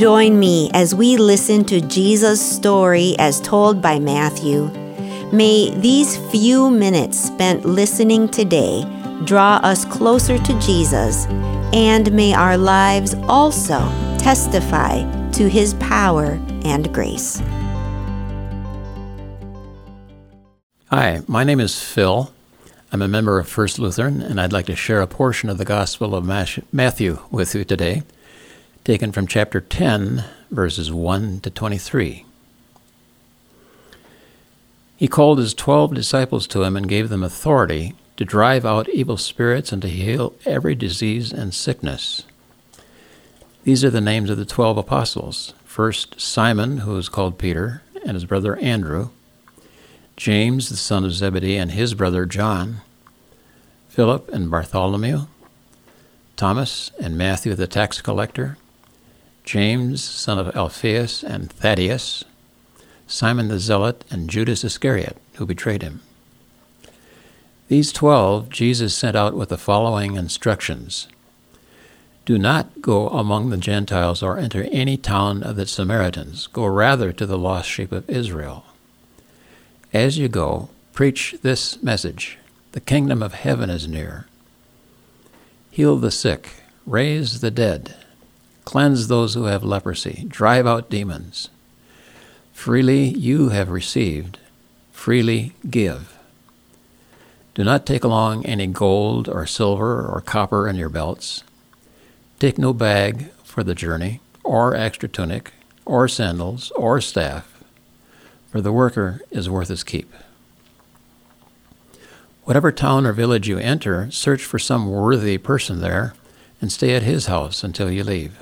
Join 0.00 0.40
me 0.40 0.70
as 0.72 0.94
we 0.94 1.18
listen 1.18 1.62
to 1.66 1.78
Jesus' 1.78 2.40
story 2.40 3.14
as 3.18 3.38
told 3.38 3.82
by 3.82 3.98
Matthew. 3.98 4.68
May 5.30 5.74
these 5.76 6.16
few 6.30 6.70
minutes 6.70 7.20
spent 7.20 7.66
listening 7.66 8.26
today 8.26 8.82
draw 9.24 9.56
us 9.56 9.84
closer 9.84 10.38
to 10.38 10.58
Jesus, 10.58 11.26
and 11.74 12.10
may 12.12 12.32
our 12.32 12.56
lives 12.56 13.12
also 13.28 13.78
testify 14.16 15.02
to 15.32 15.50
his 15.50 15.74
power 15.74 16.40
and 16.64 16.90
grace. 16.94 17.42
Hi, 20.86 21.20
my 21.26 21.44
name 21.44 21.60
is 21.60 21.78
Phil. 21.78 22.32
I'm 22.90 23.02
a 23.02 23.06
member 23.06 23.38
of 23.38 23.46
First 23.46 23.78
Lutheran, 23.78 24.22
and 24.22 24.40
I'd 24.40 24.54
like 24.54 24.64
to 24.64 24.76
share 24.76 25.02
a 25.02 25.06
portion 25.06 25.50
of 25.50 25.58
the 25.58 25.66
Gospel 25.66 26.14
of 26.14 26.24
Matthew 26.24 27.18
with 27.30 27.54
you 27.54 27.64
today, 27.66 28.02
taken 28.90 29.12
from 29.12 29.24
chapter 29.24 29.60
10, 29.60 30.24
verses 30.50 30.90
1 30.90 31.38
to 31.38 31.48
23. 31.48 32.24
He 34.96 35.06
called 35.06 35.38
his 35.38 35.54
twelve 35.54 35.94
disciples 35.94 36.48
to 36.48 36.64
him 36.64 36.76
and 36.76 36.88
gave 36.88 37.08
them 37.08 37.22
authority 37.22 37.94
to 38.16 38.24
drive 38.24 38.66
out 38.66 38.88
evil 38.88 39.16
spirits 39.16 39.70
and 39.70 39.80
to 39.82 39.88
heal 39.88 40.34
every 40.44 40.74
disease 40.74 41.32
and 41.32 41.54
sickness. 41.54 42.24
These 43.62 43.84
are 43.84 43.90
the 43.90 44.00
names 44.00 44.28
of 44.28 44.38
the 44.38 44.44
twelve 44.44 44.76
apostles. 44.76 45.54
First, 45.64 46.20
Simon, 46.20 46.78
who 46.78 46.96
is 46.96 47.08
called 47.08 47.38
Peter, 47.38 47.82
and 48.04 48.14
his 48.14 48.24
brother 48.24 48.56
Andrew. 48.56 49.10
James, 50.16 50.68
the 50.68 50.76
son 50.76 51.04
of 51.04 51.12
Zebedee, 51.12 51.56
and 51.56 51.70
his 51.70 51.94
brother 51.94 52.26
John, 52.26 52.80
Philip 53.88 54.28
and 54.30 54.50
Bartholomew, 54.50 55.28
Thomas 56.34 56.90
and 56.98 57.16
Matthew 57.16 57.54
the 57.54 57.68
tax 57.68 58.00
collector, 58.00 58.56
James, 59.44 60.02
son 60.02 60.38
of 60.38 60.54
Alphaeus 60.54 61.22
and 61.22 61.50
Thaddeus, 61.50 62.24
Simon 63.06 63.48
the 63.48 63.58
Zealot, 63.58 64.04
and 64.10 64.30
Judas 64.30 64.62
Iscariot, 64.62 65.16
who 65.34 65.46
betrayed 65.46 65.82
him. 65.82 66.00
These 67.68 67.92
twelve 67.92 68.48
Jesus 68.48 68.94
sent 68.94 69.16
out 69.16 69.34
with 69.34 69.48
the 69.48 69.58
following 69.58 70.16
instructions 70.16 71.08
Do 72.24 72.38
not 72.38 72.82
go 72.82 73.08
among 73.08 73.50
the 73.50 73.56
Gentiles 73.56 74.22
or 74.22 74.38
enter 74.38 74.68
any 74.70 74.96
town 74.96 75.42
of 75.42 75.56
the 75.56 75.66
Samaritans. 75.66 76.46
Go 76.48 76.66
rather 76.66 77.12
to 77.12 77.26
the 77.26 77.38
lost 77.38 77.68
sheep 77.68 77.92
of 77.92 78.08
Israel. 78.10 78.64
As 79.92 80.18
you 80.18 80.28
go, 80.28 80.68
preach 80.92 81.36
this 81.42 81.82
message 81.82 82.38
The 82.72 82.80
kingdom 82.80 83.22
of 83.22 83.34
heaven 83.34 83.70
is 83.70 83.88
near. 83.88 84.26
Heal 85.70 85.96
the 85.96 86.10
sick, 86.10 86.50
raise 86.86 87.40
the 87.40 87.50
dead, 87.50 87.94
cleanse 88.70 89.08
those 89.08 89.34
who 89.34 89.46
have 89.46 89.64
leprosy, 89.64 90.24
drive 90.28 90.64
out 90.64 90.88
demons. 90.88 91.48
Freely 92.52 93.08
you 93.08 93.48
have 93.48 93.68
received, 93.68 94.38
freely 94.92 95.54
give. 95.68 96.16
Do 97.54 97.64
not 97.64 97.84
take 97.84 98.04
along 98.04 98.46
any 98.46 98.68
gold 98.68 99.28
or 99.28 99.44
silver 99.44 100.06
or 100.06 100.20
copper 100.20 100.68
in 100.68 100.76
your 100.76 100.88
belts. 100.88 101.42
Take 102.38 102.58
no 102.58 102.72
bag 102.72 103.32
for 103.42 103.64
the 103.64 103.74
journey, 103.74 104.20
or 104.44 104.76
extra 104.76 105.08
tunic, 105.08 105.50
or 105.84 106.06
sandals, 106.06 106.70
or 106.76 107.00
staff 107.00 107.60
for 108.50 108.60
the 108.60 108.72
worker 108.72 109.20
is 109.32 109.50
worth 109.50 109.66
his 109.66 109.82
keep. 109.82 110.14
Whatever 112.44 112.70
town 112.70 113.04
or 113.04 113.12
village 113.12 113.48
you 113.48 113.58
enter, 113.58 114.12
search 114.12 114.44
for 114.44 114.60
some 114.60 114.88
worthy 114.88 115.38
person 115.38 115.80
there 115.80 116.14
and 116.60 116.70
stay 116.70 116.94
at 116.94 117.02
his 117.02 117.26
house 117.26 117.64
until 117.64 117.90
you 117.90 118.04
leave. 118.04 118.38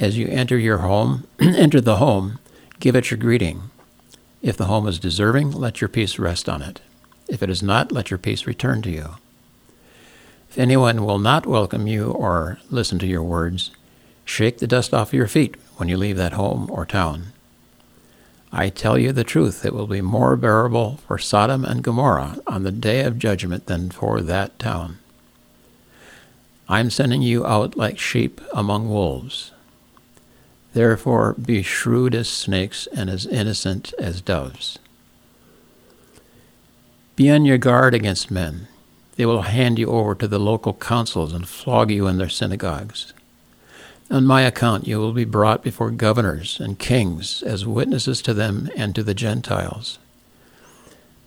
As 0.00 0.16
you 0.16 0.28
enter 0.28 0.56
your 0.56 0.78
home, 0.78 1.26
enter 1.40 1.80
the 1.80 1.96
home, 1.96 2.38
give 2.78 2.94
it 2.94 3.10
your 3.10 3.18
greeting. 3.18 3.70
If 4.42 4.56
the 4.56 4.66
home 4.66 4.86
is 4.86 5.00
deserving, 5.00 5.50
let 5.50 5.80
your 5.80 5.88
peace 5.88 6.18
rest 6.20 6.48
on 6.48 6.62
it. 6.62 6.80
If 7.28 7.42
it 7.42 7.50
is 7.50 7.62
not, 7.62 7.90
let 7.90 8.10
your 8.10 8.18
peace 8.18 8.46
return 8.46 8.80
to 8.82 8.90
you. 8.90 9.16
If 10.48 10.56
anyone 10.56 11.04
will 11.04 11.18
not 11.18 11.46
welcome 11.46 11.88
you 11.88 12.12
or 12.12 12.58
listen 12.70 13.00
to 13.00 13.06
your 13.06 13.24
words, 13.24 13.72
shake 14.24 14.58
the 14.58 14.68
dust 14.68 14.94
off 14.94 15.12
your 15.12 15.26
feet 15.26 15.56
when 15.76 15.88
you 15.88 15.96
leave 15.96 16.16
that 16.16 16.34
home 16.34 16.70
or 16.70 16.86
town. 16.86 17.32
I 18.52 18.68
tell 18.70 18.96
you 18.96 19.12
the 19.12 19.24
truth, 19.24 19.66
it 19.66 19.74
will 19.74 19.88
be 19.88 20.00
more 20.00 20.36
bearable 20.36 20.98
for 21.06 21.18
Sodom 21.18 21.64
and 21.64 21.82
Gomorrah 21.82 22.38
on 22.46 22.62
the 22.62 22.72
day 22.72 23.00
of 23.00 23.18
judgment 23.18 23.66
than 23.66 23.90
for 23.90 24.20
that 24.22 24.58
town. 24.58 24.98
I'm 26.68 26.88
sending 26.88 27.20
you 27.20 27.44
out 27.44 27.76
like 27.76 27.98
sheep 27.98 28.40
among 28.54 28.88
wolves. 28.88 29.50
Therefore, 30.78 31.34
be 31.34 31.64
shrewd 31.64 32.14
as 32.14 32.28
snakes 32.28 32.86
and 32.94 33.10
as 33.10 33.26
innocent 33.26 33.92
as 33.98 34.20
doves. 34.20 34.78
Be 37.16 37.28
on 37.30 37.44
your 37.44 37.58
guard 37.58 37.96
against 37.96 38.30
men. 38.30 38.68
They 39.16 39.26
will 39.26 39.42
hand 39.42 39.80
you 39.80 39.88
over 39.88 40.14
to 40.14 40.28
the 40.28 40.38
local 40.38 40.74
councils 40.74 41.32
and 41.32 41.48
flog 41.48 41.90
you 41.90 42.06
in 42.06 42.18
their 42.18 42.28
synagogues. 42.28 43.12
On 44.08 44.24
my 44.24 44.42
account, 44.42 44.86
you 44.86 45.00
will 45.00 45.12
be 45.12 45.24
brought 45.24 45.64
before 45.64 45.90
governors 45.90 46.60
and 46.60 46.78
kings 46.78 47.42
as 47.42 47.66
witnesses 47.66 48.22
to 48.22 48.32
them 48.32 48.70
and 48.76 48.94
to 48.94 49.02
the 49.02 49.14
Gentiles. 49.14 49.98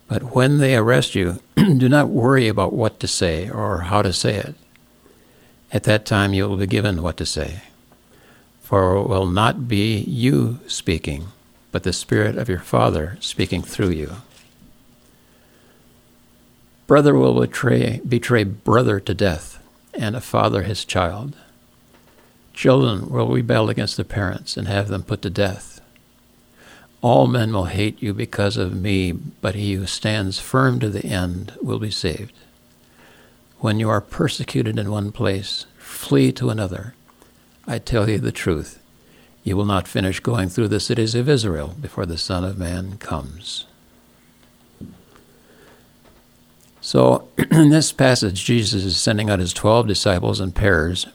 But 0.08 0.34
when 0.34 0.56
they 0.56 0.76
arrest 0.76 1.14
you, 1.14 1.40
do 1.56 1.90
not 1.90 2.08
worry 2.08 2.48
about 2.48 2.72
what 2.72 2.98
to 3.00 3.06
say 3.06 3.50
or 3.50 3.82
how 3.82 4.00
to 4.00 4.14
say 4.14 4.36
it. 4.36 4.54
At 5.70 5.82
that 5.82 6.06
time, 6.06 6.32
you 6.32 6.48
will 6.48 6.56
be 6.56 6.66
given 6.66 7.02
what 7.02 7.18
to 7.18 7.26
say. 7.26 7.60
For 8.72 8.96
it 8.96 9.06
will 9.06 9.26
not 9.26 9.68
be 9.68 9.98
you 9.98 10.58
speaking, 10.66 11.26
but 11.72 11.82
the 11.82 11.92
Spirit 11.92 12.38
of 12.38 12.48
your 12.48 12.58
Father 12.58 13.18
speaking 13.20 13.60
through 13.60 13.90
you. 13.90 14.12
Brother 16.86 17.14
will 17.14 17.38
betray, 17.38 18.00
betray 18.08 18.44
brother 18.44 18.98
to 18.98 19.12
death, 19.12 19.62
and 19.92 20.16
a 20.16 20.22
father 20.22 20.62
his 20.62 20.86
child. 20.86 21.36
Children 22.54 23.10
will 23.10 23.28
rebel 23.28 23.68
against 23.68 23.98
their 23.98 24.06
parents 24.06 24.56
and 24.56 24.66
have 24.68 24.88
them 24.88 25.02
put 25.02 25.20
to 25.20 25.28
death. 25.28 25.82
All 27.02 27.26
men 27.26 27.52
will 27.52 27.66
hate 27.66 28.02
you 28.02 28.14
because 28.14 28.56
of 28.56 28.74
me, 28.74 29.12
but 29.12 29.54
he 29.54 29.74
who 29.74 29.84
stands 29.84 30.38
firm 30.38 30.80
to 30.80 30.88
the 30.88 31.04
end 31.04 31.52
will 31.60 31.78
be 31.78 31.90
saved. 31.90 32.32
When 33.58 33.78
you 33.78 33.90
are 33.90 34.00
persecuted 34.00 34.78
in 34.78 34.90
one 34.90 35.12
place, 35.12 35.66
flee 35.76 36.32
to 36.32 36.48
another. 36.48 36.94
I 37.66 37.78
tell 37.78 38.08
you 38.08 38.18
the 38.18 38.32
truth. 38.32 38.82
You 39.44 39.56
will 39.56 39.64
not 39.64 39.88
finish 39.88 40.20
going 40.20 40.48
through 40.48 40.68
the 40.68 40.80
cities 40.80 41.14
of 41.14 41.28
Israel 41.28 41.74
before 41.80 42.06
the 42.06 42.18
Son 42.18 42.44
of 42.44 42.58
Man 42.58 42.96
comes. 42.98 43.66
So, 46.80 47.28
in 47.50 47.70
this 47.70 47.92
passage, 47.92 48.44
Jesus 48.44 48.84
is 48.84 48.96
sending 48.96 49.30
out 49.30 49.38
his 49.38 49.52
12 49.52 49.86
disciples 49.86 50.40
in 50.40 50.52
pairs 50.52 51.06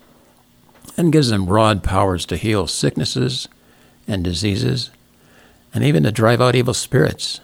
and 0.96 1.12
gives 1.12 1.30
them 1.30 1.46
broad 1.46 1.84
powers 1.84 2.26
to 2.26 2.38
heal 2.38 2.68
sicknesses 2.68 3.48
and 4.08 4.24
diseases, 4.24 4.90
and 5.74 5.84
even 5.84 6.04
to 6.04 6.12
drive 6.12 6.40
out 6.40 6.56
evil 6.56 6.74
spirits. 6.74 7.42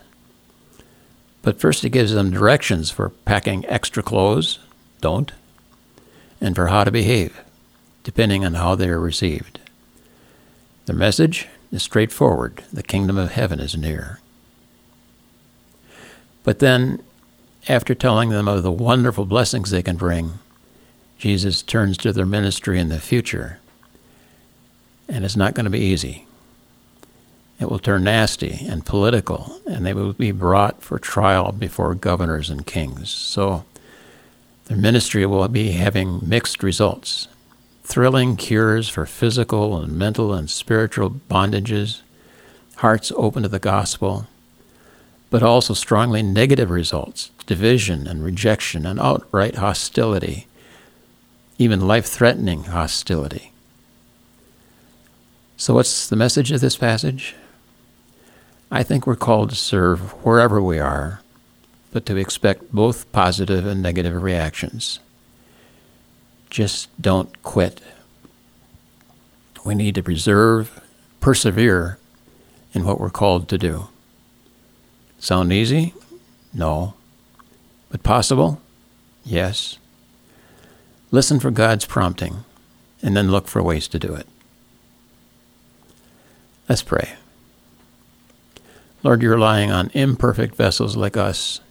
But 1.41 1.59
first, 1.59 1.84
he 1.84 1.90
gives 1.90 2.14
them 2.14 2.31
directions 2.31 2.90
for 2.90 3.09
packing 3.09 3.66
extra 3.68 4.02
clothes, 4.02 4.59
don't, 5.02 5.34
and 6.40 6.56
for 6.56 6.68
how 6.68 6.85
to 6.85 6.91
behave, 6.91 7.42
depending 8.03 8.46
on 8.46 8.56
how 8.56 8.75
they 8.75 8.90
are 8.90 9.00
received. 9.00 9.59
The 10.86 10.94
message 10.94 11.47
is 11.72 11.81
straightforward 11.81 12.64
the 12.72 12.84
kingdom 12.84 13.18
of 13.18 13.31
heaven 13.31 13.59
is 13.59 13.75
near. 13.75 14.19
But 16.44 16.59
then, 16.59 17.02
after 17.69 17.96
telling 17.96 18.30
them 18.30 18.47
of 18.47 18.64
the 18.64 18.72
wonderful 18.72 19.25
blessings 19.25 19.69
they 19.69 19.81
can 19.81 19.96
bring, 19.96 20.40
Jesus 21.18 21.62
turns 21.62 21.97
to 22.00 22.12
their 22.12 22.26
ministry 22.26 22.79
in 22.79 22.90
the 22.90 23.00
future. 23.00 23.59
And 25.08 25.23
it's 25.23 25.38
not 25.38 25.53
going 25.53 25.64
to 25.64 25.70
be 25.70 25.79
easy. 25.79 26.28
It 27.59 27.70
will 27.70 27.79
turn 27.79 28.03
nasty 28.03 28.66
and 28.67 28.85
political, 28.85 29.61
and 29.66 29.85
they 29.85 29.94
will 29.94 30.11
be 30.11 30.32
brought 30.32 30.82
for 30.82 30.99
trial 30.99 31.53
before 31.53 31.96
governors 31.96 32.49
and 32.49 32.66
kings. 32.66 33.09
So 33.09 33.64
their 34.66 34.76
ministry 34.76 35.26
will 35.26 35.47
be 35.47 35.72
having 35.72 36.28
mixed 36.28 36.61
results 36.61 37.29
thrilling 37.84 38.35
cures 38.35 38.90
for 38.90 39.06
physical 39.06 39.78
and 39.78 39.94
mental 39.97 40.34
and 40.34 40.50
spiritual 40.50 41.09
bondages, 41.12 42.02
hearts 42.78 43.12
open 43.16 43.44
to 43.44 43.50
the 43.50 43.59
gospel, 43.59 44.28
but 45.30 45.44
also 45.44 45.74
strongly 45.74 46.24
negative 46.24 46.70
results 46.70 47.32
division 47.46 48.08
and 48.08 48.24
rejection 48.24 48.85
and 48.85 49.00
outright 49.00 49.56
hostility 49.56 50.47
even 51.58 51.88
life 51.88 52.06
threatening 52.06 52.66
hostility. 52.66 53.52
So, 55.58 55.76
what's 55.76 56.08
the 56.08 56.16
message 56.16 56.52
of 56.52 56.62
this 56.62 56.76
passage? 56.76 57.35
I 58.72 58.84
think 58.84 59.06
we're 59.06 59.16
called 59.16 59.52
to 59.52 59.56
serve 59.56 60.12
wherever 60.26 60.62
we 60.62 60.80
are, 60.80 61.22
but 61.91 62.06
to 62.08 62.18
expect 62.18 62.74
both 62.74 63.09
positive 63.12 63.66
and 63.66 63.82
negative 63.82 64.22
reactions. 64.22 65.00
Just 66.53 66.90
don't 67.02 67.41
quit. 67.41 67.82
We 69.66 69.73
need 69.73 69.96
to 69.96 70.03
preserve, 70.03 70.79
persevere 71.20 71.97
in 72.76 72.85
what 72.85 73.00
we're 73.00 73.09
called 73.09 73.50
to 73.50 73.58
do. 73.58 73.88
Sound 75.17 75.52
easy? 75.52 75.96
No. 76.53 76.94
But 77.90 78.03
possible? 78.03 78.61
Yes. 79.26 79.79
Listen 81.09 81.40
for 81.40 81.50
God's 81.50 81.88
prompting 81.88 82.44
and 83.02 83.17
then 83.17 83.32
look 83.32 83.47
for 83.47 83.64
ways 83.64 83.88
to 83.88 83.97
do 83.97 84.14
it. 84.14 84.28
Let's 86.70 86.84
pray. 86.84 87.14
Lord, 89.02 89.23
you're 89.23 89.34
relying 89.34 89.72
on 89.72 89.90
imperfect 89.96 90.53
vessels 90.53 90.96
like 90.96 91.17
us 91.17 91.61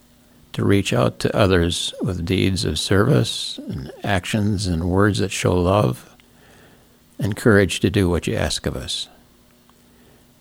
to 0.53 0.63
reach 0.63 0.93
out 0.93 1.19
to 1.19 1.35
others 1.35 1.93
with 2.01 2.25
deeds 2.25 2.63
of 2.65 2.79
service 2.79 3.59
and 3.67 3.91
actions 4.03 4.67
and 4.67 4.89
words 4.89 5.19
that 5.19 5.31
show 5.31 5.53
love 5.55 6.15
and 7.19 7.35
courage 7.35 7.79
to 7.79 7.89
do 7.89 8.09
what 8.09 8.27
you 8.27 8.35
ask 8.35 8.65
of 8.65 8.75
us. 8.75 9.07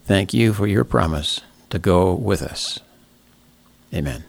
Thank 0.05 0.35
you 0.35 0.53
for 0.53 0.67
your 0.67 0.85
promise 0.85 1.41
to 1.71 1.79
go 1.79 2.13
with 2.13 2.43
us. 2.43 2.79
Amen. 3.95 4.25